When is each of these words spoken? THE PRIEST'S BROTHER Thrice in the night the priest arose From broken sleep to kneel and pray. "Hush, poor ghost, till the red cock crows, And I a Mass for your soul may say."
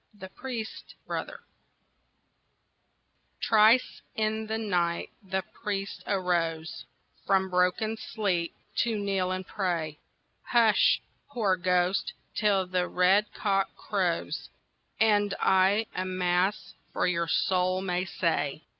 THE 0.15 0.29
PRIEST'S 0.29 0.95
BROTHER 1.05 1.41
Thrice 3.47 4.01
in 4.15 4.47
the 4.47 4.57
night 4.57 5.11
the 5.21 5.43
priest 5.43 6.01
arose 6.07 6.85
From 7.27 7.51
broken 7.51 7.97
sleep 7.97 8.55
to 8.77 8.97
kneel 8.97 9.29
and 9.29 9.45
pray. 9.45 9.99
"Hush, 10.41 11.03
poor 11.29 11.55
ghost, 11.55 12.13
till 12.33 12.65
the 12.65 12.87
red 12.87 13.31
cock 13.35 13.75
crows, 13.75 14.49
And 14.99 15.35
I 15.39 15.85
a 15.93 16.03
Mass 16.05 16.73
for 16.91 17.05
your 17.05 17.27
soul 17.27 17.79
may 17.83 18.05
say." 18.05 18.63